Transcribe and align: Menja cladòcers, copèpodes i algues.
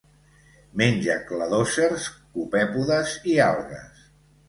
Menja 0.81 1.17
cladòcers, 1.27 2.09
copèpodes 2.39 3.17
i 3.35 3.41
algues. 3.53 4.07